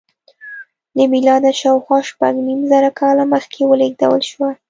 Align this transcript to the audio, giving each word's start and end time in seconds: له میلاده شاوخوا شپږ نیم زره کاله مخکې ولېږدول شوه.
له 0.97 1.03
میلاده 1.11 1.51
شاوخوا 1.61 1.99
شپږ 2.09 2.33
نیم 2.47 2.61
زره 2.71 2.89
کاله 2.99 3.23
مخکې 3.33 3.61
ولېږدول 3.65 4.21
شوه. 4.29 4.49